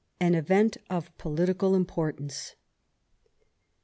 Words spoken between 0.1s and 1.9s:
AN EVENT OF POLITICAL